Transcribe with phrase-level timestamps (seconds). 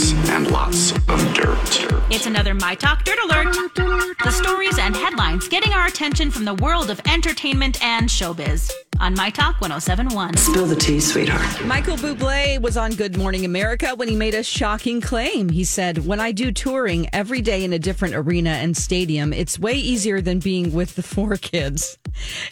[0.00, 1.86] Lots and lots of dirt.
[2.10, 3.54] It's another My Talk Dirt Alert.
[4.24, 9.12] The stories and headlines getting our attention from the world of entertainment and showbiz on
[9.12, 10.38] My Talk 1071.
[10.38, 11.66] Spill the tea, sweetheart.
[11.66, 15.50] Michael Bublé was on Good Morning America when he made a shocking claim.
[15.50, 19.58] He said, When I do touring every day in a different arena and stadium, it's
[19.58, 21.98] way easier than being with the four kids.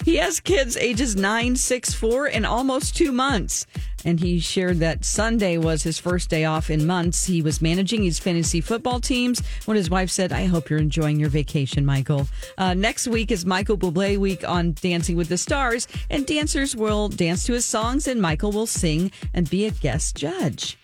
[0.04, 3.66] He has kids ages nine, six, four, and almost two months.
[4.04, 7.24] And he shared that Sunday was his first day off in months.
[7.24, 11.18] He was managing his fantasy football teams when his wife said, I hope you're enjoying
[11.18, 12.28] your vacation, Michael.
[12.56, 17.08] Uh, next week is Michael Bublé week on Dancing with the Stars, and dancers will
[17.08, 20.78] dance to his songs, and Michael will sing and be a guest judge.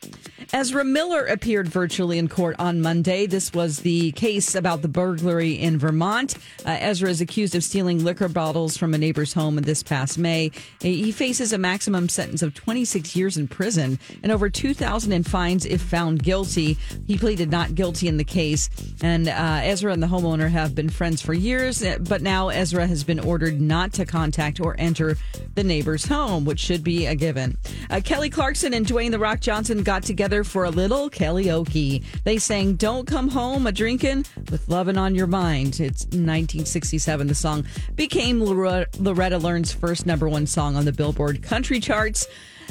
[0.54, 3.26] Ezra Miller appeared virtually in court on Monday.
[3.26, 6.36] This was the case about the burglary in Vermont.
[6.64, 10.52] Uh, Ezra is accused of stealing liquor bottles from a neighbor's home this past May.
[10.78, 15.66] He faces a maximum sentence of 26 years in prison and over 2,000 in fines
[15.66, 16.78] if found guilty.
[17.08, 18.70] He pleaded not guilty in the case,
[19.02, 21.82] and uh, Ezra and the homeowner have been friends for years.
[21.82, 25.16] uh, But now Ezra has been ordered not to contact or enter
[25.56, 27.58] the neighbor's home, which should be a given.
[27.90, 32.04] Uh, Kelly Clarkson and Dwayne the Rock Johnson got together for a little karaoke.
[32.24, 37.26] They sang "Don't Come Home a Drinkin' with Lovin' on Your Mind." It's 1967.
[37.26, 37.64] The song
[37.96, 42.26] became Loretta Lynn's first number one song on the Billboard country charts.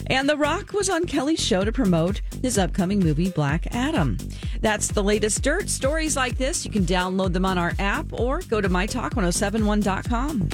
[0.08, 4.18] And The Rock was on Kelly's show to promote his upcoming movie, Black Adam.
[4.62, 5.70] That's the latest dirt.
[5.70, 10.50] Stories like this, you can download them on our app or go to mytalk1071.com.